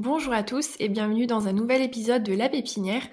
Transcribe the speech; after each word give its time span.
Bonjour 0.00 0.32
à 0.32 0.42
tous 0.42 0.76
et 0.78 0.88
bienvenue 0.88 1.26
dans 1.26 1.46
un 1.46 1.52
nouvel 1.52 1.82
épisode 1.82 2.22
de 2.22 2.32
La 2.32 2.48
Pépinière. 2.48 3.06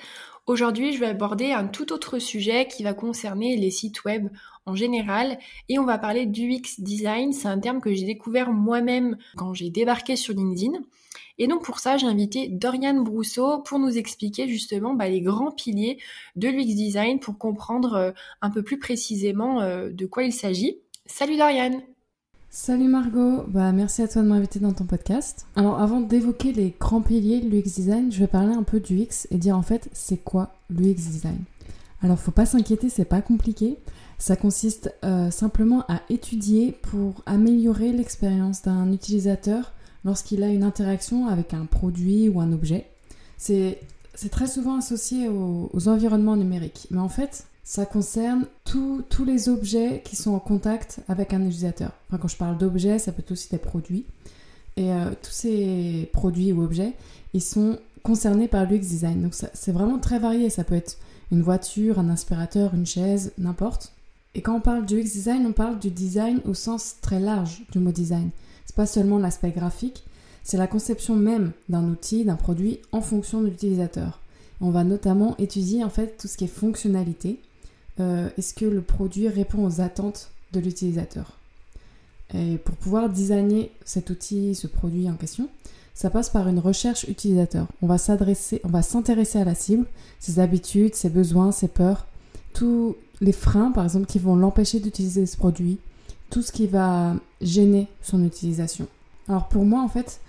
Aujourd'hui, 0.45 0.93
je 0.93 1.01
vais 1.01 1.07
aborder 1.07 1.51
un 1.51 1.67
tout 1.67 1.91
autre 1.91 2.17
sujet 2.17 2.65
qui 2.65 2.81
va 2.81 2.93
concerner 2.93 3.57
les 3.57 3.71
sites 3.71 4.05
web 4.05 4.29
en 4.65 4.73
général 4.73 5.37
et 5.67 5.79
on 5.79 5.83
va 5.83 5.97
parler 5.97 6.25
du 6.25 6.49
UX 6.49 6.79
design. 6.79 7.33
C'est 7.33 7.49
un 7.49 7.59
terme 7.59 7.81
que 7.81 7.93
j'ai 7.93 8.05
découvert 8.05 8.53
moi-même 8.53 9.17
quand 9.35 9.53
j'ai 9.53 9.69
débarqué 9.69 10.15
sur 10.15 10.33
LinkedIn. 10.33 10.79
Et 11.37 11.47
donc 11.47 11.61
pour 11.61 11.79
ça, 11.79 11.97
j'ai 11.97 12.07
invité 12.07 12.47
Dorian 12.47 13.01
Brousseau 13.01 13.57
pour 13.63 13.79
nous 13.79 13.97
expliquer 13.97 14.47
justement 14.47 14.93
bah, 14.93 15.09
les 15.09 15.19
grands 15.19 15.51
piliers 15.51 15.97
de 16.37 16.47
l'UX 16.47 16.73
design 16.73 17.19
pour 17.19 17.37
comprendre 17.37 17.95
euh, 17.95 18.11
un 18.41 18.49
peu 18.49 18.63
plus 18.63 18.79
précisément 18.79 19.59
euh, 19.59 19.89
de 19.91 20.05
quoi 20.05 20.23
il 20.23 20.31
s'agit. 20.31 20.77
Salut 21.05 21.35
Dorian 21.35 21.81
Salut 22.59 22.87
Margot, 22.87 23.43
bah, 23.47 23.71
merci 23.71 24.01
à 24.01 24.07
toi 24.07 24.23
de 24.23 24.27
m'inviter 24.27 24.59
dans 24.59 24.73
ton 24.73 24.85
podcast. 24.85 25.45
Alors 25.55 25.79
avant 25.79 26.01
d'évoquer 26.01 26.53
les 26.53 26.73
grands 26.77 27.03
piliers 27.03 27.39
de 27.39 27.47
l'UX 27.47 27.75
design, 27.75 28.11
je 28.11 28.17
vais 28.17 28.27
parler 28.27 28.51
un 28.51 28.63
peu 28.63 28.79
du 28.79 28.97
X 28.97 29.27
et 29.29 29.37
dire 29.37 29.55
en 29.55 29.61
fait 29.61 29.87
c'est 29.93 30.17
quoi 30.17 30.55
l'UX 30.71 30.95
design. 30.95 31.37
Alors 32.01 32.17
faut 32.17 32.31
pas 32.31 32.47
s'inquiéter, 32.47 32.89
c'est 32.89 33.05
pas 33.05 33.21
compliqué. 33.21 33.77
Ça 34.17 34.35
consiste 34.35 34.91
euh, 35.05 35.29
simplement 35.29 35.85
à 35.87 36.01
étudier 36.09 36.71
pour 36.71 37.21
améliorer 37.27 37.91
l'expérience 37.91 38.63
d'un 38.63 38.91
utilisateur 38.91 39.71
lorsqu'il 40.03 40.41
a 40.41 40.47
une 40.47 40.63
interaction 40.63 41.27
avec 41.27 41.53
un 41.53 41.65
produit 41.65 42.27
ou 42.27 42.41
un 42.41 42.51
objet. 42.51 42.87
C'est 43.37 43.77
très 44.31 44.47
souvent 44.47 44.79
associé 44.79 45.29
aux, 45.29 45.69
aux 45.71 45.87
environnements 45.89 46.35
numériques. 46.35 46.87
Mais 46.89 47.01
en 47.01 47.09
fait, 47.09 47.45
ça 47.63 47.85
concerne 47.85 48.47
tous 49.09 49.25
les 49.25 49.49
objets 49.49 50.01
qui 50.03 50.15
sont 50.15 50.31
en 50.31 50.39
contact 50.39 50.99
avec 51.07 51.33
un 51.33 51.41
utilisateur. 51.41 51.91
Quand 52.11 52.27
je 52.27 52.37
parle 52.37 52.57
d'objets, 52.57 52.99
ça 52.99 53.11
peut 53.11 53.21
être 53.21 53.31
aussi 53.31 53.49
des 53.49 53.57
produits. 53.57 54.05
Et 54.75 54.91
euh, 54.91 55.11
tous 55.21 55.31
ces 55.31 56.09
produits 56.13 56.51
ou 56.51 56.63
objets, 56.63 56.93
ils 57.33 57.41
sont 57.41 57.79
concernés 58.03 58.47
par 58.47 58.65
l'UX 58.65 58.79
design. 58.79 59.23
Donc 59.23 59.33
c'est 59.33 59.71
vraiment 59.71 59.99
très 59.99 60.19
varié. 60.19 60.49
Ça 60.49 60.63
peut 60.63 60.75
être 60.75 60.97
une 61.31 61.41
voiture, 61.41 61.99
un 61.99 62.09
aspirateur, 62.09 62.73
une 62.73 62.85
chaise, 62.85 63.33
n'importe. 63.37 63.93
Et 64.35 64.41
quand 64.41 64.55
on 64.55 64.61
parle 64.61 64.85
du 64.85 64.99
UX 64.99 65.03
design, 65.03 65.45
on 65.47 65.51
parle 65.51 65.79
du 65.79 65.89
design 65.89 66.41
au 66.45 66.53
sens 66.53 66.97
très 67.01 67.19
large 67.19 67.63
du 67.71 67.79
mot 67.79 67.91
design. 67.91 68.29
C'est 68.65 68.75
pas 68.75 68.85
seulement 68.85 69.17
l'aspect 69.17 69.51
graphique, 69.51 70.03
c'est 70.43 70.57
la 70.57 70.67
conception 70.67 71.15
même 71.15 71.51
d'un 71.69 71.83
outil, 71.89 72.23
d'un 72.23 72.35
produit 72.35 72.79
en 72.91 73.01
fonction 73.01 73.41
de 73.41 73.47
l'utilisateur. 73.47 74.21
On 74.61 74.69
va 74.69 74.83
notamment 74.83 75.35
étudier 75.37 75.83
en 75.83 75.89
fait 75.89 76.17
tout 76.17 76.27
ce 76.27 76.37
qui 76.37 76.43
est 76.43 76.47
fonctionnalité, 76.47 77.39
euh, 77.99 78.29
est-ce 78.37 78.53
que 78.53 78.65
le 78.65 78.81
produit 78.81 79.27
répond 79.27 79.65
aux 79.65 79.81
attentes 79.81 80.31
de 80.53 80.59
l'utilisateur? 80.59 81.37
Et 82.33 82.57
pour 82.57 82.75
pouvoir 82.75 83.09
designer 83.09 83.71
cet 83.85 84.09
outil, 84.09 84.53
ce 84.53 84.67
produit 84.67 85.09
en 85.09 85.15
question, 85.15 85.49
ça 85.93 86.09
passe 86.09 86.29
par 86.29 86.47
une 86.47 86.59
recherche 86.59 87.05
utilisateur. 87.07 87.67
On 87.81 87.87
va 87.87 87.97
s'adresser, 87.97 88.61
on 88.63 88.69
va 88.69 88.81
s'intéresser 88.81 89.39
à 89.39 89.45
la 89.45 89.55
cible, 89.55 89.85
ses 90.19 90.39
habitudes, 90.39 90.93
ses 90.93 91.09
besoins, 91.09 91.51
ses 91.51 91.67
peurs, 91.67 92.05
tous 92.53 92.95
les 93.21 93.31
freins 93.31 93.71
par 93.71 93.83
exemple 93.83 94.05
qui 94.05 94.19
vont 94.19 94.35
l'empêcher 94.35 94.79
d'utiliser 94.79 95.25
ce 95.25 95.37
produit, 95.37 95.79
tout 96.29 96.41
ce 96.41 96.51
qui 96.51 96.67
va 96.67 97.15
gêner 97.41 97.87
son 98.03 98.23
utilisation. 98.23 98.87
Alors 99.27 99.47
pour 99.47 99.65
moi 99.65 99.81
en 99.81 99.87
fait, 99.87 100.19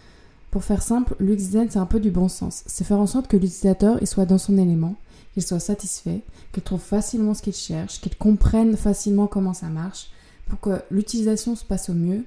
pour 0.50 0.64
faire 0.64 0.82
simple, 0.82 1.14
l'UX 1.20 1.36
design 1.36 1.68
c'est 1.70 1.78
un 1.78 1.86
peu 1.86 2.00
du 2.00 2.10
bon 2.10 2.28
sens. 2.28 2.62
C'est 2.66 2.84
faire 2.84 3.00
en 3.00 3.06
sorte 3.06 3.28
que 3.28 3.36
l'utilisateur 3.36 3.98
il 4.00 4.06
soit 4.06 4.24
dans 4.24 4.38
son 4.38 4.56
élément, 4.56 4.96
qu'il 5.38 5.46
soit 5.46 5.60
satisfait, 5.60 6.22
qu'il 6.52 6.64
trouve 6.64 6.80
facilement 6.80 7.32
ce 7.32 7.42
qu'il 7.42 7.54
cherche, 7.54 8.00
qu'il 8.00 8.16
comprenne 8.16 8.76
facilement 8.76 9.28
comment 9.28 9.54
ça 9.54 9.68
marche, 9.68 10.10
pour 10.48 10.58
que 10.58 10.82
l'utilisation 10.90 11.54
se 11.54 11.64
passe 11.64 11.90
au 11.90 11.94
mieux, 11.94 12.24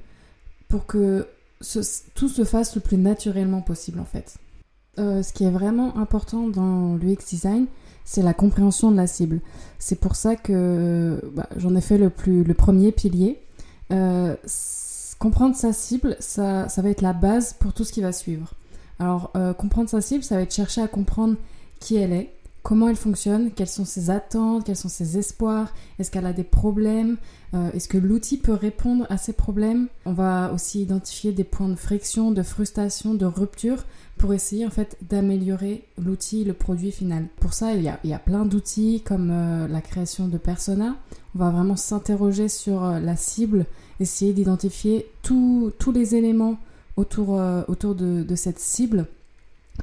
pour 0.69 0.85
que 0.85 1.27
tout 2.15 2.29
se 2.29 2.45
fasse 2.45 2.73
le 2.75 2.81
plus 2.81 2.97
naturellement 2.97 3.61
possible 3.61 3.99
en 3.99 4.05
fait. 4.05 4.37
Euh, 4.97 5.23
ce 5.23 5.33
qui 5.33 5.43
est 5.43 5.51
vraiment 5.51 5.97
important 5.97 6.47
dans 6.47 6.95
l'UX 6.95 7.17
design, 7.29 7.65
c'est 8.05 8.21
la 8.21 8.33
compréhension 8.33 8.91
de 8.91 8.97
la 8.97 9.07
cible. 9.07 9.41
C'est 9.77 9.99
pour 9.99 10.15
ça 10.15 10.37
que 10.37 11.21
bah, 11.33 11.49
j'en 11.57 11.75
ai 11.75 11.81
fait 11.81 11.97
le, 11.97 12.09
plus, 12.09 12.45
le 12.45 12.53
premier 12.53 12.93
pilier. 12.93 13.41
Euh, 13.91 14.37
comprendre 15.19 15.55
sa 15.55 15.73
cible, 15.73 16.15
ça, 16.19 16.69
ça, 16.69 16.81
va 16.81 16.89
être 16.89 17.01
la 17.01 17.13
base 17.13 17.53
pour 17.59 17.73
tout 17.73 17.83
ce 17.83 17.91
qui 17.91 18.01
va 18.01 18.13
suivre. 18.13 18.53
Alors, 18.99 19.31
euh, 19.35 19.53
comprendre 19.53 19.89
sa 19.89 19.99
cible, 19.99 20.23
ça 20.23 20.35
va 20.35 20.43
être 20.43 20.53
chercher 20.53 20.81
à 20.81 20.87
comprendre 20.87 21.35
qui 21.79 21.97
elle 21.97 22.13
est, 22.13 22.33
comment 22.63 22.87
elle 22.89 22.95
fonctionne, 22.95 23.51
quelles 23.51 23.67
sont 23.67 23.85
ses 23.85 24.09
attentes, 24.09 24.65
quels 24.65 24.75
sont 24.75 24.89
ses 24.89 25.17
espoirs, 25.17 25.73
est-ce 25.97 26.11
qu'elle 26.11 26.25
a 26.25 26.33
des 26.33 26.43
problèmes, 26.43 27.17
euh, 27.53 27.71
est-ce 27.71 27.87
que 27.87 27.97
l'outil 27.97 28.37
peut 28.37 28.53
répondre 28.53 29.05
à 29.09 29.17
ces 29.17 29.33
problèmes. 29.33 29.87
On 30.05 30.13
va 30.13 30.51
aussi 30.53 30.81
identifier 30.83 31.31
des 31.31 31.43
points 31.43 31.69
de 31.69 31.75
friction, 31.75 32.31
de 32.31 32.43
frustration, 32.43 33.13
de 33.13 33.25
rupture 33.25 33.83
pour 34.17 34.33
essayer 34.33 34.65
en 34.65 34.69
fait 34.69 34.97
d'améliorer 35.01 35.83
l'outil, 35.97 36.43
le 36.43 36.53
produit 36.53 36.91
final. 36.91 37.25
Pour 37.39 37.53
ça, 37.53 37.73
il 37.73 37.81
y 37.81 37.89
a, 37.89 37.99
il 38.03 38.11
y 38.11 38.13
a 38.13 38.19
plein 38.19 38.45
d'outils 38.45 39.01
comme 39.03 39.31
euh, 39.31 39.67
la 39.67 39.81
création 39.81 40.27
de 40.27 40.37
persona. 40.37 40.95
On 41.35 41.39
va 41.39 41.49
vraiment 41.49 41.75
s'interroger 41.75 42.47
sur 42.47 42.83
euh, 42.83 42.99
la 42.99 43.15
cible, 43.15 43.65
essayer 43.99 44.33
d'identifier 44.33 45.07
tous 45.23 45.73
les 45.93 46.15
éléments 46.15 46.57
autour, 46.97 47.39
autour 47.67 47.95
de, 47.95 48.23
de 48.23 48.35
cette 48.35 48.59
cible 48.59 49.05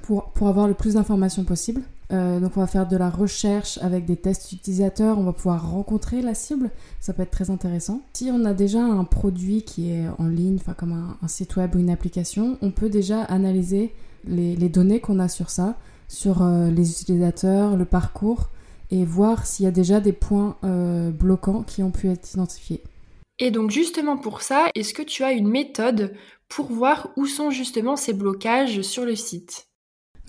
pour, 0.02 0.30
pour 0.30 0.48
avoir 0.48 0.68
le 0.68 0.74
plus 0.74 0.94
d'informations 0.94 1.44
possible. 1.44 1.82
Euh, 2.10 2.41
donc 2.41 2.56
on 2.56 2.60
va 2.60 2.66
faire 2.66 2.88
de 2.88 2.96
la 2.96 3.10
recherche 3.10 3.78
avec 3.82 4.06
des 4.06 4.16
tests 4.16 4.52
utilisateurs, 4.52 5.19
on 5.19 5.24
va 5.24 5.32
pouvoir 5.32 5.70
rencontrer 5.70 6.22
la 6.22 6.34
cible, 6.34 6.70
ça 7.00 7.12
peut 7.12 7.22
être 7.22 7.30
très 7.30 7.50
intéressant. 7.50 8.00
Si 8.14 8.30
on 8.32 8.44
a 8.44 8.54
déjà 8.54 8.80
un 8.80 9.04
produit 9.04 9.62
qui 9.62 9.91
est 9.91 10.06
en 10.19 10.26
ligne, 10.26 10.58
comme 10.78 10.92
un, 10.92 11.28
site 11.28 11.56
web 11.56 11.74
ou 11.74 11.78
une 11.78 11.91
application, 11.91 12.56
on 12.62 12.70
peut 12.70 12.88
déjà 12.88 13.22
analyser 13.24 13.92
les, 14.26 14.56
données 14.69 15.00
qu'on 15.00 15.19
a 15.19 15.28
sur 15.28 15.50
ça, 15.50 15.76
sur 16.08 16.42
euh, 16.42 16.70
les 16.70 16.91
utilisateurs, 16.91 17.76
le 17.76 17.84
parcours, 17.84 18.48
et 18.90 19.04
voir 19.04 19.46
s'il 19.46 19.66
y 19.66 19.69
a 19.69 19.72
déjà 19.72 20.00
des 20.00 20.14
points 20.14 20.56
euh, 20.64 21.10
bloquants 21.10 21.62
qui 21.62 21.82
ont 21.82 21.90
pu 21.90 22.08
être 22.08 22.32
identifiés. 22.32 22.82
Et 23.38 23.50
donc 23.50 23.70
justement 23.70 24.16
pour 24.16 24.40
ça, 24.40 24.69
est-ce 24.75 24.94
que 24.94 25.02
tu 25.02 25.25
as 25.25 25.32
une 25.32 25.48
méthode 25.48 26.14
pour 26.48 26.66
voir 26.66 27.10
où 27.16 27.26
sont 27.26 27.50
justement 27.50 27.96
ces 27.96 28.14
blocages 28.14 28.80
sur 28.80 29.04
le 29.04 29.14
site? 29.14 29.69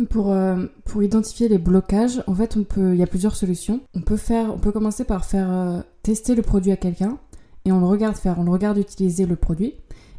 Pour, 0.06 0.32
euh, 0.32 0.66
pour 0.86 1.04
identifier 1.04 1.48
les 1.48 1.58
blocages, 1.58 2.24
en 2.28 2.36
fait, 2.36 2.56
on 2.58 2.64
peut, 2.64 2.94
il 2.94 3.00
y 3.00 3.04
a 3.04 3.08
plusieurs 3.08 3.36
solutions. 3.36 3.82
On 3.94 4.02
peut 4.02 4.18
faire, 4.18 4.54
on 4.54 4.58
peut 4.58 4.72
commencer 4.72 5.04
par 5.04 5.26
faire 5.26 5.52
euh, 5.52 5.82
tester 6.04 6.36
le 6.36 6.42
produit 6.42 6.72
à 6.72 6.78
quelqu'un 6.78 7.18
et 7.66 7.72
on 7.72 7.80
le 7.80 7.86
regarde 7.86 8.16
faire, 8.16 8.40
on 8.40 8.44
le 8.44 8.52
regarde 8.52 8.78
utiliser 8.78 9.26
le 9.26 9.36
produit. 9.36 9.74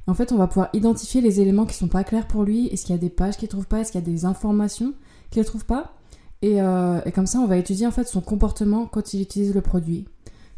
en 0.06 0.14
fait, 0.14 0.32
on 0.32 0.36
va 0.36 0.46
pouvoir 0.46 0.70
identifier 0.72 1.20
les 1.20 1.41
éléments 1.41 1.66
qui 1.66 1.74
sont 1.74 1.88
pas 1.88 2.04
clairs 2.04 2.26
pour 2.26 2.42
lui. 2.42 2.66
Est-ce 2.68 2.84
qu'il 2.84 2.94
y 2.94 2.98
a 2.98 3.00
des 3.00 3.10
pages 3.10 3.36
qu'il 3.36 3.48
trouve 3.48 3.66
pas? 3.66 3.80
Est-ce 3.80 3.92
qu'il 3.92 4.00
y 4.00 4.04
a 4.04 4.06
des 4.06 4.24
informations 4.24 4.92
qu'il 5.30 5.44
trouve 5.44 5.64
pas? 5.64 5.94
Et, 6.42 6.60
euh, 6.60 7.00
et, 7.04 7.12
comme 7.12 7.26
ça, 7.26 7.38
on 7.38 7.47
va 7.47 7.56
étudier 7.56 7.86
en 7.86 7.91
fait 7.91 8.08
son 8.08 8.20
comportement 8.20 8.86
quand 8.86 9.14
il 9.14 9.22
utilise 9.22 9.54
le 9.54 9.60
produit. 9.60 10.06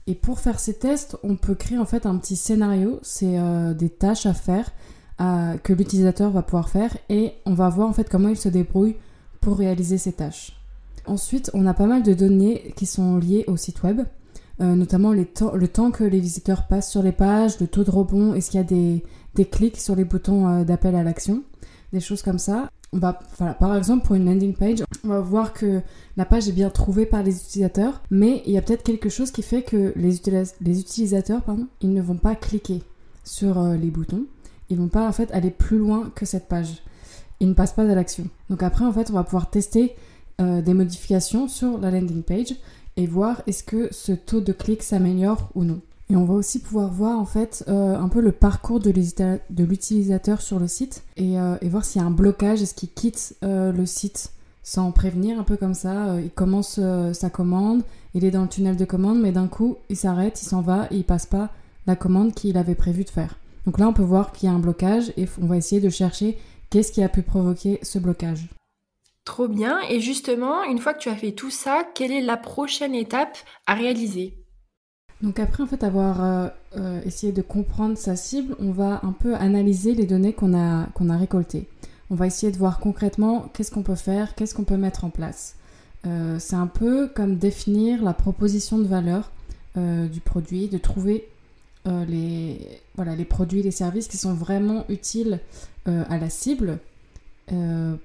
Et 0.06 0.14
pour 0.14 0.40
faire 0.40 0.58
ces 0.58 0.74
tests, 0.74 1.16
on 1.22 1.36
peut 1.36 1.54
créer 1.54 1.78
en 1.78 1.86
fait 1.86 2.06
un 2.06 2.16
petit 2.16 2.36
scénario. 2.36 2.98
C'est 3.02 3.38
des 3.74 3.88
tâches 3.88 4.26
à 4.26 4.34
faire 4.34 4.72
que 5.18 5.72
l'utilisateur 5.72 6.32
va 6.32 6.42
pouvoir 6.42 6.68
faire 6.68 6.96
et 7.08 7.34
on 7.46 7.54
va 7.54 7.68
voir 7.68 7.88
en 7.88 7.92
fait 7.92 8.08
comment 8.08 8.28
il 8.28 8.36
se 8.36 8.48
débrouille 8.48 8.96
pour 9.42 9.58
réaliser 9.58 9.98
ces 9.98 10.12
tâches. 10.12 10.56
Ensuite, 11.04 11.50
on 11.52 11.66
a 11.66 11.74
pas 11.74 11.86
mal 11.86 12.02
de 12.02 12.14
données 12.14 12.72
qui 12.76 12.86
sont 12.86 13.18
liées 13.18 13.44
au 13.48 13.58
site 13.58 13.82
web, 13.82 14.02
euh, 14.60 14.74
notamment 14.74 15.12
le 15.12 15.26
temps 15.68 15.90
que 15.90 16.04
les 16.04 16.20
visiteurs 16.20 16.66
passent 16.68 16.90
sur 16.90 17.02
les 17.02 17.12
pages, 17.12 17.60
le 17.60 17.66
taux 17.66 17.84
de 17.84 17.90
rebond, 17.90 18.34
est-ce 18.34 18.50
qu'il 18.50 18.60
y 18.60 18.62
a 18.62 19.02
des, 19.34 19.44
clics 19.44 19.80
sur 19.80 19.96
les 19.96 20.04
boutons 20.04 20.48
euh, 20.48 20.64
d'appel 20.64 20.94
à 20.94 21.02
l'action, 21.02 21.42
des 21.92 22.00
choses 22.00 22.22
comme 22.22 22.38
ça. 22.38 22.70
Par 23.00 23.76
exemple, 23.76 24.06
pour 24.06 24.16
une 24.16 24.26
landing 24.26 24.54
page, 24.54 24.84
on 25.02 25.08
va 25.08 25.20
voir 25.20 25.54
que 25.54 25.80
la 26.16 26.26
page 26.26 26.48
est 26.48 26.52
bien 26.52 26.68
trouvée 26.68 27.06
par 27.06 27.22
les 27.22 27.36
utilisateurs, 27.36 28.02
mais 28.10 28.42
il 28.46 28.52
y 28.52 28.58
a 28.58 28.62
peut-être 28.62 28.82
quelque 28.82 29.08
chose 29.08 29.30
qui 29.30 29.42
fait 29.42 29.62
que 29.62 29.92
les, 29.96 30.20
les 30.60 30.80
utilisateurs, 30.80 31.42
pardon, 31.42 31.66
ils 31.80 31.92
ne 31.92 32.02
vont 32.02 32.16
pas 32.16 32.36
cliquer 32.36 32.82
sur 33.24 33.58
euh, 33.58 33.76
les 33.76 33.90
boutons. 33.90 34.26
Ils 34.68 34.78
vont 34.78 34.88
pas 34.88 35.08
en 35.08 35.12
fait 35.12 35.32
aller 35.32 35.50
plus 35.50 35.78
loin 35.78 36.12
que 36.14 36.26
cette 36.26 36.48
page 36.48 36.82
il 37.40 37.48
ne 37.48 37.54
passe 37.54 37.72
pas 37.72 37.82
à 37.82 37.94
l'action. 37.94 38.24
Donc 38.50 38.62
après, 38.62 38.84
en 38.84 38.92
fait, 38.92 39.10
on 39.10 39.14
va 39.14 39.24
pouvoir 39.24 39.50
tester 39.50 39.94
euh, 40.40 40.62
des 40.62 40.74
modifications 40.74 41.46
sur 41.46 41.78
la 41.78 41.90
landing 41.90 42.22
page 42.22 42.54
et 42.96 43.06
voir 43.06 43.42
est-ce 43.46 43.62
que 43.62 43.88
ce 43.92 44.12
taux 44.12 44.40
de 44.40 44.52
clic 44.52 44.82
s'améliore 44.82 45.50
ou 45.54 45.64
non. 45.64 45.80
Et 46.08 46.16
on 46.16 46.24
va 46.24 46.34
aussi 46.34 46.58
pouvoir 46.58 46.90
voir 46.90 47.18
en 47.18 47.24
fait 47.24 47.64
euh, 47.68 47.98
un 47.98 48.08
peu 48.08 48.20
le 48.20 48.32
parcours 48.32 48.80
de 48.80 48.90
l'utilisateur 48.90 50.40
sur 50.40 50.58
le 50.58 50.68
site 50.68 51.04
et, 51.16 51.38
euh, 51.38 51.56
voir 51.64 51.84
s'il 51.84 52.00
y 52.00 52.04
a 52.04 52.06
un 52.06 52.10
blocage, 52.10 52.62
est-ce 52.62 52.74
qu'il 52.74 52.90
quitte 52.90 53.36
le 53.42 53.86
site 53.86 54.32
sans 54.62 54.90
prévenir, 54.92 55.38
un 55.38 55.42
peu 55.42 55.56
comme 55.56 55.74
ça. 55.74 56.20
il 56.20 56.30
commence 56.30 56.78
sa 57.12 57.30
commande, 57.30 57.82
il 58.14 58.24
est 58.24 58.30
dans 58.30 58.42
le 58.42 58.48
tunnel 58.48 58.76
de 58.76 58.84
commande, 58.84 59.20
mais 59.20 59.32
d'un 59.32 59.48
coup 59.48 59.76
il 59.90 59.96
s'arrête, 59.96 60.40
il 60.40 60.46
s'en 60.46 60.60
va 60.60 60.86
et 60.90 60.96
il 60.96 61.04
passe 61.04 61.26
pas 61.26 61.50
la 61.86 61.96
commande 61.96 62.32
qu'il 62.32 62.56
avait 62.56 62.74
prévu 62.74 63.04
de 63.04 63.10
faire. 63.10 63.38
Donc 63.66 63.78
là 63.78 63.88
on 63.88 63.92
peut 63.92 64.02
voir 64.02 64.32
qu'il 64.32 64.48
y 64.48 64.52
a 64.52 64.54
un 64.54 64.58
blocage 64.58 65.12
et 65.16 65.28
on 65.40 65.46
va 65.46 65.56
essayer 65.56 65.80
de 65.80 65.90
chercher 65.90 66.38
qu'est-ce 66.72 66.90
qui 66.90 67.02
a 67.02 67.08
pu 67.10 67.20
provoquer 67.20 67.78
ce 67.82 67.98
blocage? 67.98 68.48
Trop 69.24 69.46
bien. 69.46 69.80
Et 69.90 70.00
justement, 70.00 70.64
une 70.64 70.78
fois 70.78 70.94
que 70.94 71.00
tu 71.00 71.10
as 71.10 71.14
fait 71.14 71.32
tout 71.32 71.50
ça, 71.50 71.84
quelle 71.94 72.10
est 72.10 72.22
la 72.22 72.38
prochaine 72.38 72.94
étape 72.94 73.36
à 73.66 73.74
réaliser? 73.74 74.34
Donc 75.20 75.38
après 75.38 75.62
en 75.62 75.66
fait 75.66 75.84
avoir 75.84 76.24
euh, 76.24 76.48
euh, 76.78 77.00
essayé 77.04 77.32
de 77.32 77.42
comprendre 77.42 77.96
sa 77.96 78.16
cible, 78.16 78.56
on 78.58 78.72
va 78.72 79.00
un 79.04 79.12
peu 79.12 79.34
analyser 79.36 79.94
les 79.94 80.06
données 80.06 80.32
qu'on 80.32 80.58
a, 80.58 80.86
qu'on 80.94 81.10
a 81.10 81.16
récoltées. 81.16 81.68
On 82.10 82.16
va 82.16 82.26
essayer 82.26 82.50
de 82.50 82.58
voir 82.58 82.80
concrètement 82.80 83.50
qu'est-ce 83.52 83.70
qu'on 83.70 83.84
peut 83.84 83.94
faire, 83.94 84.34
qu'est-ce 84.34 84.54
qu'on 84.54 84.64
peut 84.64 84.76
mettre 84.76 85.04
en 85.04 85.10
place. 85.10 85.56
Euh, 86.06 86.38
c'est 86.40 86.56
un 86.56 86.66
peu 86.66 87.06
comme 87.06 87.36
définir 87.36 88.02
la 88.02 88.14
proposition 88.14 88.78
de 88.78 88.86
valeur 88.86 89.30
du 89.74 90.20
produit, 90.20 90.68
de 90.68 90.76
trouver 90.76 91.30
les, 91.86 92.58
voilà, 92.94 93.16
les 93.16 93.24
produits, 93.24 93.62
les 93.62 93.70
services 93.70 94.08
qui 94.08 94.16
sont 94.16 94.34
vraiment 94.34 94.84
utiles 94.88 95.40
à 95.86 96.18
la 96.18 96.30
cible 96.30 96.78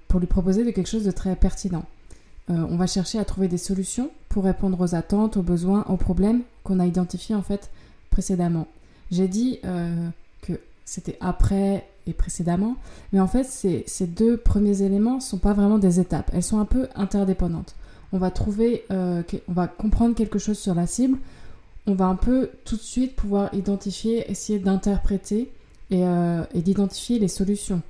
pour 0.07 0.19
lui 0.19 0.27
proposer 0.27 0.65
de 0.65 0.71
quelque 0.71 0.89
chose 0.89 1.03
de 1.03 1.11
très 1.11 1.35
pertinent. 1.35 1.85
on 2.49 2.75
va 2.75 2.87
chercher 2.87 3.19
à 3.19 3.25
trouver 3.25 3.47
des 3.47 3.57
solutions 3.57 4.09
pour 4.29 4.43
répondre 4.43 4.79
aux 4.81 4.95
attentes, 4.95 5.37
aux 5.37 5.43
besoins, 5.43 5.85
aux 5.89 5.97
problèmes 5.97 6.41
qu'on 6.63 6.79
a 6.79 6.85
identifié 6.85 7.35
en 7.35 7.41
fait 7.41 7.69
précédemment. 8.09 8.67
J'ai 9.11 9.27
dit 9.27 9.59
euh, 9.65 10.09
que 10.41 10.59
c'était 10.85 11.17
après 11.21 11.87
et 12.05 12.13
précédemment, 12.13 12.75
mais 13.11 13.19
en 13.19 13.27
fait 13.27 13.45
ces, 13.45 14.07
deux 14.07 14.37
premiers 14.37 14.81
éléments 14.81 15.15
ne 15.15 15.21
sont 15.21 15.37
pas 15.37 15.53
vraiment 15.53 15.77
des 15.77 15.99
étapes, 15.99 16.31
elles 16.33 16.43
sont 16.43 16.59
un 16.59 16.65
peu 16.65 16.87
interdépendantes. 16.95 17.75
On 18.13 18.17
va 18.17 18.31
trouver, 18.31 18.85
euh, 18.91 19.21
on 19.49 19.53
va 19.53 19.67
comprendre 19.67 20.15
quelque 20.15 20.39
chose 20.39 20.57
sur 20.57 20.73
la 20.73 20.87
cible, 20.87 21.17
on 21.87 21.93
va 21.93 22.05
un 22.05 22.15
peu 22.15 22.49
tout 22.65 22.75
de 22.75 22.81
suite 22.81 23.15
pouvoir 23.15 23.53
identifier, 23.53 24.29
essayer 24.29 24.59
d'interpréter 24.59 25.49
et, 25.89 26.03
euh, 26.03 26.43
d'identifier 26.53 27.17
les 27.17 27.29
solutions 27.29 27.81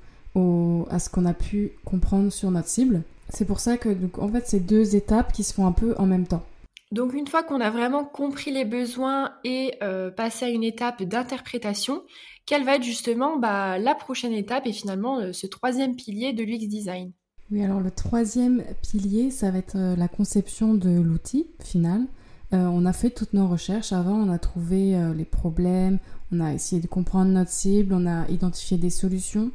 à 0.91 0.99
ce 0.99 1.09
qu'on 1.09 1.25
a 1.25 1.33
pu 1.33 1.71
comprendre 1.83 2.31
sur 2.31 2.51
notre 2.51 2.67
cible. 2.67 3.01
C'est 3.29 3.45
pour 3.45 3.59
ça 3.59 3.75
que 3.75 3.89
donc, 3.89 4.19
en 4.19 4.29
fait 4.29 4.44
c'est 4.45 4.59
deux 4.59 4.95
étapes 4.95 5.33
qui 5.33 5.44
se 5.44 5.51
font 5.51 5.65
un 5.65 5.71
peu 5.71 5.95
en 5.97 6.05
même 6.05 6.27
temps. 6.27 6.44
Donc 6.91 7.13
une 7.13 7.25
fois 7.25 7.41
qu'on 7.41 7.59
a 7.59 7.71
vraiment 7.71 8.05
compris 8.05 8.51
les 8.51 8.63
besoins 8.63 9.31
et 9.44 9.73
euh, 9.81 10.11
passé 10.11 10.45
à 10.45 10.49
une 10.49 10.63
étape 10.63 11.01
d'interprétation, 11.01 12.03
quelle 12.45 12.63
va 12.63 12.75
être 12.75 12.83
justement 12.83 13.38
bah, 13.38 13.79
la 13.79 13.95
prochaine 13.95 14.31
étape 14.31 14.67
et 14.67 14.73
finalement 14.73 15.19
euh, 15.19 15.33
ce 15.33 15.47
troisième 15.47 15.95
pilier 15.95 16.33
de 16.33 16.44
l'UX 16.44 16.67
Design? 16.67 17.11
Oui, 17.49 17.63
alors 17.63 17.79
le 17.79 17.89
troisième 17.89 18.63
pilier, 18.83 19.31
ça 19.31 19.49
va 19.49 19.57
être 19.57 19.77
la 19.77 20.07
conception 20.07 20.75
de 20.75 20.89
l'outil 21.01 21.47
final. 21.63 22.05
On 22.51 22.85
a 22.85 22.94
fait 22.94 23.09
toutes 23.09 23.33
nos 23.33 23.47
recherches 23.47 23.91
avant, 23.91 24.15
on 24.15 24.31
a 24.31 24.39
trouvé 24.39 24.97
les 25.15 25.25
problèmes, 25.25 25.99
on 26.31 26.39
a 26.39 26.53
essayé 26.53 26.81
de 26.81 26.88
comprendre 26.88 27.31
notre 27.31 27.51
cible, 27.51 27.94
on 27.94 28.05
a 28.05 28.27
identifié 28.29 28.77
des 28.77 28.89
solutions 28.89 29.51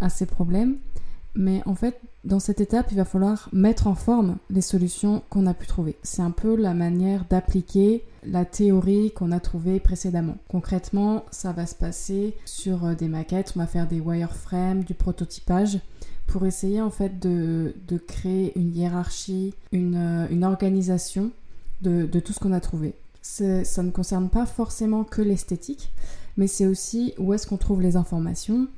à 0.00 0.10
ces 0.10 0.26
problèmes. 0.26 0.76
Mais 1.34 1.62
en 1.66 1.74
fait, 1.74 2.00
dans 2.24 2.38
cette 2.38 2.60
étape, 2.60 2.86
il 2.90 2.96
va 2.96 3.04
falloir 3.04 3.48
mettre 3.52 3.86
en 3.86 3.94
forme 3.94 4.36
les 4.50 4.60
solutions 4.60 5.22
qu'on 5.30 5.46
a 5.46 5.54
pu 5.54 5.66
trouver. 5.66 5.96
C'est 6.02 6.22
un 6.22 6.30
peu 6.30 6.54
la 6.54 6.74
manière 6.74 7.24
d'appliquer 7.28 8.04
la 8.24 8.44
théorie 8.44 9.10
qu'on 9.10 9.32
a 9.32 9.40
trouvée 9.40 9.80
précédemment. 9.80 10.36
Concrètement, 10.48 11.24
ça 11.30 11.52
va 11.52 11.66
se 11.66 11.74
passer 11.74 12.34
sur 12.44 12.86
euh, 12.86 12.94
des 12.94 13.08
maquettes, 13.08 13.52
on 13.56 13.60
va 13.60 13.66
faire 13.66 13.86
des 13.88 14.00
wireframes, 14.00 14.84
du 14.84 14.94
prototypage 14.94 15.80
pour 16.26 16.46
essayer 16.46 16.80
en 16.80 16.90
fait 16.90 17.18
de, 17.18 17.74
créer 18.06 18.58
une 18.58 18.74
hiérarchie, 18.74 19.52
une, 19.72 19.96
euh, 19.96 20.42
organisation 20.46 21.30
de, 21.84 22.20
tout 22.20 22.32
ce 22.32 22.40
qu'on 22.40 22.52
a 22.52 22.60
trouvé. 22.60 22.94
Ça 23.22 23.82
ne 23.82 23.90
concerne 23.90 24.28
pas 24.28 24.46
forcément 24.46 25.04
que 25.04 25.22
l'esthétique, 25.22 25.90
mais 26.36 26.46
c'est 26.46 26.66
aussi 26.66 27.14
où 27.18 27.32
est-ce 27.32 27.46
qu'on 27.46 27.56
trouve 27.56 27.80
les 27.80 27.96
informations, 27.96 28.68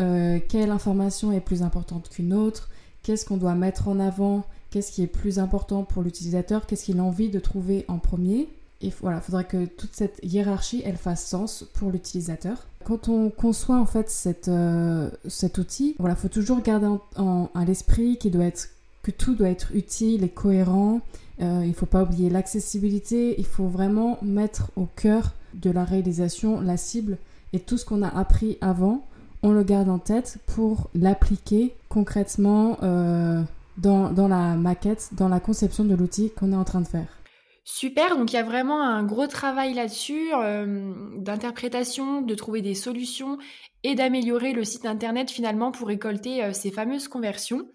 euh, 0.00 0.38
quelle 0.48 0.70
information 0.70 1.32
est 1.32 1.40
plus 1.40 1.62
importante 1.62 2.08
qu'une 2.08 2.34
autre, 2.34 2.68
qu'est-ce 3.02 3.24
qu'on 3.24 3.36
doit 3.36 3.54
mettre 3.54 3.88
en 3.88 3.98
avant, 3.98 4.44
qu'est-ce 4.70 4.92
qui 4.92 5.02
est 5.02 5.08
plus 5.08 5.38
important 5.38 5.84
pour 5.84 6.02
l'utilisateur, 6.02 6.66
qu'est-ce 6.66 6.84
qu'il 6.84 7.00
a 7.00 7.04
envie 7.04 7.30
de 7.30 7.38
trouver 7.38 7.84
en 7.88 7.98
premier. 7.98 8.48
Et 8.82 8.92
voilà, 9.00 9.18
il 9.18 9.22
faudrait 9.22 9.44
que 9.44 9.64
toute 9.64 9.94
cette 9.94 10.20
hiérarchie, 10.22 10.82
elle 10.84 10.98
fasse 10.98 11.26
sens 11.26 11.64
pour 11.74 11.90
l'utilisateur. 11.90 12.66
Quand 12.84 13.08
on 13.08 13.30
conçoit 13.30 13.78
en 13.78 13.86
fait 13.86 14.12
euh, 14.48 15.10
cet 15.26 15.58
outil, 15.58 15.96
voilà, 15.98 16.14
faut 16.14 16.28
toujours 16.28 16.60
garder 16.60 16.88
à 17.16 17.64
l'esprit 17.64 18.18
qu'il 18.18 18.32
doit 18.32 18.44
être 18.44 18.68
que 19.02 19.10
tout 19.12 19.34
doit 19.34 19.48
être 19.48 19.70
utile 19.74 20.24
et 20.24 20.28
cohérent. 20.28 21.00
Euh, 21.40 21.60
il 21.62 21.68
ne 21.68 21.74
faut 21.74 21.86
pas 21.86 22.02
oublier 22.02 22.30
l'accessibilité. 22.30 23.34
Il 23.38 23.46
faut 23.46 23.66
vraiment 23.66 24.18
mettre 24.22 24.70
au 24.76 24.86
cœur 24.86 25.32
de 25.54 25.70
la 25.70 25.84
réalisation 25.84 26.60
la 26.60 26.76
cible 26.76 27.18
et 27.52 27.60
tout 27.60 27.78
ce 27.78 27.84
qu'on 27.84 28.02
a 28.02 28.08
appris 28.08 28.58
avant 28.60 29.06
on 29.42 29.52
le 29.52 29.62
garde 29.62 29.88
en 29.88 29.98
tête 29.98 30.38
pour 30.46 30.90
l'appliquer 30.94 31.74
concrètement 31.88 32.78
euh, 32.82 33.42
dans, 33.76 34.10
la 34.28 34.56
maquette, 34.56 35.10
dans 35.12 35.28
la 35.28 35.40
conception 35.40 35.84
de 35.84 35.94
l'outil 35.94 36.30
qu'on 36.30 36.52
est 36.52 36.56
en 36.56 36.64
train 36.64 36.80
de 36.80 36.88
faire. 36.88 37.06
Super, 37.64 38.16
donc 38.16 38.32
il 38.32 38.36
y 38.36 38.38
a 38.38 38.44
vraiment 38.44 38.82
un 38.82 39.04
gros 39.04 39.26
travail 39.26 39.74
là-dessus, 39.74 40.32
euh, 40.34 40.92
d'interprétation, 41.18 42.22
de 42.22 42.34
trouver 42.34 42.62
des 42.62 42.74
solutions 42.74 43.38
et 43.84 43.94
d'améliorer 43.94 44.52
le 44.52 44.64
site 44.64 44.86
internet 44.86 45.30
finalement 45.30 45.70
pour 45.70 45.88
récolter 45.88 46.52
ces 46.52 46.70
fameuses 46.70 47.06
conversions. 47.06 47.68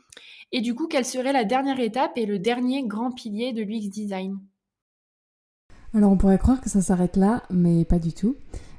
Et 0.52 0.62
du 0.62 0.76
coup, 0.76 0.88
quelle 0.88 1.06
serait 1.06 1.34
la 1.34 1.46
dernière 1.46 1.80
étape 1.80 2.12
et 2.18 2.26
le 2.26 2.40
dernier 2.40 2.86
grand 2.86 3.12
pilier 3.12 3.54
de 3.54 3.64
l'UX 3.64 3.90
Design? 3.90 4.38
Alors 5.94 6.12
on 6.12 6.18
pourrait 6.18 6.38
croire 6.38 6.62
que 6.62 6.70
ça 6.70 6.82
s'arrête 6.82 7.18
là, 7.18 7.44
mais 7.50 7.84
pas 7.84 8.00
du 8.00 8.14
tout. 8.14 8.36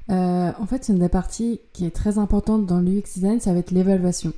Euh, 0.09 0.51
en 0.59 0.65
fait, 0.65 0.89
une 0.89 0.99
des 0.99 1.09
parties 1.09 1.59
qui 1.71 1.85
est 1.85 1.95
très 1.95 2.17
importante 2.17 2.65
dans 2.65 2.79
l'UX 2.79 3.03
design, 3.13 3.39
ça 3.39 3.53
va 3.53 3.59
être 3.59 3.71
l'évaluation. 3.71 4.33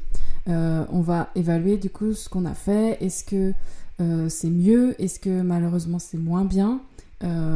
Euh, 0.48 0.86
on 0.92 1.02
va 1.02 1.30
évaluer 1.36 1.78
du 1.78 1.90
coup 1.90 2.14
ce 2.14 2.30
qu'on 2.30 2.46
a 2.46 2.54
fait. 2.54 2.98
Est-ce 3.02 3.24
que 3.24 3.54
euh, 4.02 4.30
c'est 4.30 4.50
mieux? 4.50 5.02
Est-ce 5.02 5.20
que 5.20 5.42
malheureusement 5.42 6.00
c'est 6.00 6.18
moins 6.18 6.46
bien? 6.46 6.82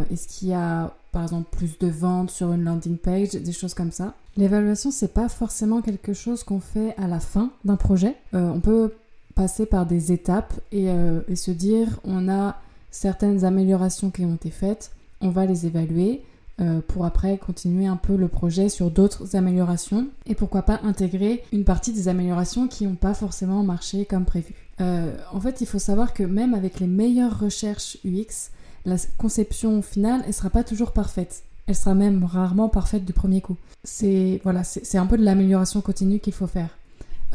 Est-ce 0.09 0.27
qu'il 0.27 0.47
y 0.47 0.53
a 0.53 0.95
par 1.11 1.21
exemple 1.21 1.47
plus 1.51 1.77
de 1.77 1.85
ventes 1.85 2.31
sur 2.31 2.51
une 2.53 2.63
landing 2.63 2.97
page? 2.97 3.31
Des 3.31 3.51
choses 3.51 3.75
comme 3.75 3.91
ça. 3.91 4.15
L'évaluation, 4.35 4.89
c'est 4.89 5.13
pas 5.13 5.29
forcément 5.29 5.83
quelque 5.83 6.13
chose 6.13 6.43
qu'on 6.43 6.59
fait 6.59 6.95
à 6.97 7.07
la 7.07 7.19
fin 7.19 7.51
d'un 7.65 7.75
projet. 7.75 8.15
on 8.33 8.61
peut 8.61 8.91
passer 9.39 9.65
par 9.65 9.85
des 9.85 10.11
étapes 10.11 10.53
et, 10.71 10.87
et 11.27 11.35
se 11.35 11.51
dire 11.51 11.99
on 12.03 12.27
a 12.27 12.57
certaines 12.91 13.45
améliorations 13.45 14.09
qui 14.09 14.25
ont 14.25 14.35
été 14.35 14.49
faites, 14.49 14.91
on 15.21 15.29
va 15.29 15.45
les 15.45 15.65
évaluer 15.65 16.21
euh, 16.61 16.81
pour 16.85 17.05
après 17.05 17.37
continuer 17.37 17.85
un 17.85 17.95
peu 17.95 18.17
le 18.17 18.27
projet 18.27 18.67
sur 18.67 18.91
d'autres 18.91 19.37
améliorations 19.37 20.07
et 20.25 20.35
pourquoi 20.35 20.63
pas 20.63 20.81
intégrer 20.83 21.41
une 21.53 21.63
partie 21.63 21.93
des 21.93 22.09
améliorations 22.09 22.67
qui 22.67 22.85
n'ont 22.85 22.95
pas 22.95 23.13
forcément 23.13 23.63
marché 23.63 24.03
comme 24.03 24.25
prévu. 24.25 24.53
Euh, 24.81 25.15
en 25.31 25.39
fait, 25.39 25.61
il 25.61 25.67
faut 25.67 25.79
savoir 25.79 26.13
que 26.13 26.23
même 26.23 26.53
avec 26.53 26.81
les 26.81 26.87
meilleures 26.87 27.39
recherches 27.39 27.97
UX, 28.03 28.51
la 28.83 28.97
conception 29.17 29.81
finale, 29.81 30.21
elle 30.27 30.33
sera 30.33 30.49
pas 30.49 30.65
toujours 30.65 30.91
parfaite. 30.91 31.43
Elle 31.67 31.75
sera 31.75 31.95
même 31.95 32.25
rarement 32.25 32.67
parfaite 32.67 33.05
du 33.05 33.13
premier 33.13 33.39
coup. 33.39 33.55
C'est 33.85 34.41
voilà, 34.43 34.65
c'est 34.65 34.97
un 34.97 35.05
peu 35.05 35.17
de 35.17 35.23
l'amélioration 35.23 35.79
continue 35.79 36.19
qu'il 36.19 36.33
faut 36.33 36.47
faire. 36.47 36.77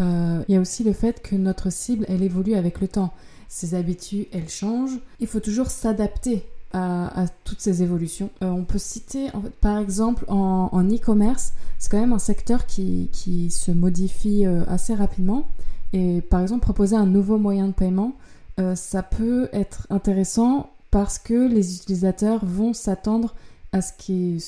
Euh, 0.00 0.42
il 0.48 0.54
y 0.54 0.58
a 0.58 0.60
aussi 0.60 0.84
le 0.84 0.92
fait 0.92 1.22
que 1.22 1.36
notre 1.36 1.70
cible, 1.70 2.04
elle 2.08 2.22
évolue 2.22 2.54
avec 2.54 2.80
le 2.80 2.88
temps. 2.88 3.12
Ses 3.48 3.74
habitudes, 3.74 4.26
elles 4.32 4.48
changent. 4.48 4.98
Il 5.20 5.26
faut 5.26 5.40
toujours 5.40 5.70
s'adapter 5.70 6.44
à, 6.72 7.26
toutes 7.44 7.60
ces 7.60 7.84
évolutions. 7.84 8.30
Euh, 8.42 8.48
on 8.48 8.64
peut 8.64 8.78
citer, 8.78 9.28
par 9.60 9.78
exemple, 9.78 10.24
en 10.28 10.84
e-commerce, 10.90 11.52
c'est 11.84 11.90
quand 11.90 12.00
même 12.00 12.14
un 12.14 12.18
secteur 12.18 12.64
qui, 12.64 13.10
qui 13.12 13.50
se 13.50 13.70
modifie 13.70 14.46
euh, 14.46 14.64
assez 14.68 14.94
rapidement. 14.94 15.46
Et 15.92 16.22
par 16.22 16.40
exemple, 16.40 16.62
proposer 16.62 16.96
un 16.96 17.04
nouveau 17.04 17.36
moyen 17.36 17.68
de 17.68 17.72
paiement, 17.72 18.14
euh, 18.58 18.74
ça 18.74 19.02
peut 19.02 19.50
être 19.52 19.86
intéressant 19.90 20.70
parce 20.90 21.18
que 21.18 21.46
les 21.46 21.76
utilisateurs 21.76 22.42
vont 22.42 22.72
s'attendre 22.72 23.34
à 23.72 23.82
ce, 23.82 23.92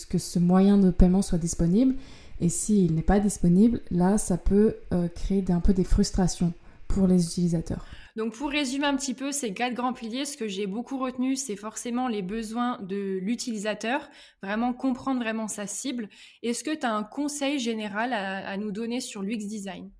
que 0.07 0.17
ce 0.17 0.39
moyen 0.39 0.79
de 0.79 0.91
paiement 0.91 1.21
soit 1.21 1.37
disponible. 1.37 1.95
Et 2.41 2.49
s'il 2.49 2.95
n'est 2.95 3.03
pas 3.03 3.21
disponible, 3.21 3.81
là, 3.91 4.19
ça 4.19 4.37
peut 4.37 4.77
créer 5.15 5.45
un 5.49 5.61
peu 5.61 5.73
des 5.73 5.85
frustrations 5.85 6.53
pour 6.89 7.07
les 7.07 7.25
utilisateurs. 7.25 7.85
Donc 8.17 8.33
pour 8.33 8.49
résumer 8.49 8.87
un 8.87 8.97
petit 8.97 9.13
peu 9.13 9.31
ces 9.31 9.53
quatre 9.53 9.75
grands 9.75 9.93
piliers, 9.93 10.25
ce 10.25 10.39
que 10.39 10.49
j'ai 10.49 10.67
beaucoup 10.67 10.99
retenu, 10.99 11.37
c'est 11.37 11.57
forcément 11.57 12.09
les 12.09 12.23
besoins 12.23 12.79
de 12.81 13.19
l'utilisateur, 13.21 14.09
vraiment 14.43 14.73
comprendre 14.73 15.21
vraiment 15.21 15.49
sa 15.49 15.67
cible. 15.67 16.09
Est-ce 16.43 16.65
que 16.65 16.75
tu 16.75 16.87
as 16.87 16.95
un 16.95 17.05
conseil 17.05 17.59
général 17.59 18.15
à, 18.15 18.57
nous 18.57 18.73
donner 18.73 19.01
sur 19.01 19.23
l'UX 19.23 19.47
design? 19.47 19.91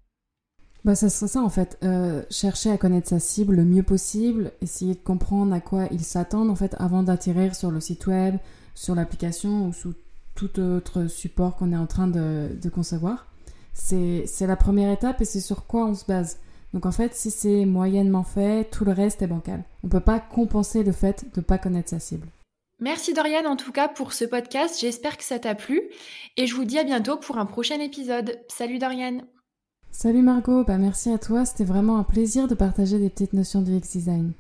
Bah, 0.83 0.95
ça 0.95 1.11
serait 1.11 1.29
ça 1.29 1.43
en 1.43 1.51
fait, 1.51 1.79
euh, 1.83 2.23
chercher 2.31 2.71
à 2.71 2.79
connaître 2.79 3.09
sa 3.09 3.19
cible 3.19 3.57
le 3.57 3.65
mieux 3.65 3.83
possible, 3.83 4.53
essayer 4.63 4.95
de 4.95 5.01
comprendre 5.01 5.53
à 5.53 5.61
quoi 5.61 5.87
ils 5.91 6.05
s'attendent 6.05 6.49
en 6.49 6.57
fait 6.57 6.75
avant 6.79 7.03
d'atterrir 7.03 7.55
sur 7.55 7.71
le 7.71 7.81
site 7.81 8.07
web, 8.07 8.37
sur 8.75 8.95
l'application 8.95 9.67
ou 9.67 9.73
tout 10.37 10.61
autre 10.61 11.09
support 11.09 11.57
qu'on 11.57 11.73
est 11.73 11.77
en 11.77 11.87
train 11.87 12.07
de, 12.07 12.51
de 12.63 12.69
concevoir. 12.69 13.27
C'est 13.75 14.27
la 14.41 14.57
première 14.57 14.93
étape 14.93 15.21
et 15.21 15.25
c'est 15.25 15.41
sur 15.41 15.67
quoi 15.67 15.87
on 15.87 15.95
se 15.95 16.07
base. 16.07 16.39
Donc 16.73 16.87
en 16.87 16.93
fait, 16.93 17.15
si 17.15 17.31
c'est 17.31 17.65
moyennement 17.65 18.23
fait, 18.23 18.71
tout 18.71 18.85
le 18.85 18.93
reste 18.93 19.23
est 19.23 19.27
bancal. 19.27 19.65
On 19.83 19.87
ne 19.89 19.93
peut 19.93 20.01
pas 20.01 20.21
compenser 20.21 20.83
le 20.83 20.93
fait 20.93 21.25
de 21.35 21.41
ne 21.41 21.45
pas 21.45 21.59
connaître 21.59 21.91
sa 21.91 21.99
cible. 21.99 22.29
Merci 22.79 23.15
Dorian 23.15 23.47
en 23.47 23.57
tout 23.57 23.73
cas 23.73 23.89
pour 23.89 24.13
ce 24.13 24.27
podcast, 24.27 24.79
j'espère 24.79 25.17
que 25.17 25.25
ça 25.25 25.39
t'a 25.39 25.55
plu 25.55 25.81
et 26.37 26.47
je 26.47 26.55
vous 26.55 26.67
dis 26.67 26.79
à 26.79 26.85
bientôt 26.85 27.17
pour 27.17 27.39
un 27.39 27.47
prochain 27.47 27.81
épisode. 27.81 28.39
Salut 28.49 28.79
Dorian 28.79 29.23
Salut 29.91 30.21
Margot, 30.21 30.63
bah 30.63 30.77
merci 30.77 31.11
à 31.11 31.17
toi, 31.17 31.47
c'était 31.47 31.65
vraiment 31.65 31.97
un 31.97 32.05
plaisir 32.05 32.49
de 32.49 32.55
partager 32.55 32.99
des 32.99 33.09
petites 33.09 33.33
notions 33.33 33.63
du 33.63 33.73
X-Design. 33.77 34.35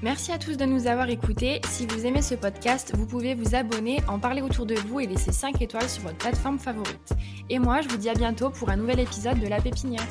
Merci 0.00 0.30
à 0.30 0.38
tous 0.38 0.56
de 0.56 0.64
nous 0.64 0.86
avoir 0.86 1.08
écoutés. 1.08 1.60
Si 1.68 1.84
vous 1.84 2.06
aimez 2.06 2.22
ce 2.22 2.36
podcast, 2.36 2.92
vous 2.94 3.04
pouvez 3.04 3.34
vous 3.34 3.56
abonner, 3.56 3.98
en 4.06 4.20
parler 4.20 4.42
autour 4.42 4.64
de 4.64 4.76
vous 4.76 5.00
et 5.00 5.06
laisser 5.06 5.32
5 5.32 5.60
étoiles 5.60 5.88
sur 5.88 6.04
votre 6.04 6.18
plateforme 6.18 6.60
favorite. 6.60 7.14
Et 7.50 7.58
moi, 7.58 7.80
je 7.80 7.88
vous 7.88 7.96
dis 7.96 8.08
à 8.08 8.14
bientôt 8.14 8.48
pour 8.48 8.70
un 8.70 8.76
nouvel 8.76 9.00
épisode 9.00 9.40
de 9.40 9.48
La 9.48 9.60
Pépinière. 9.60 10.06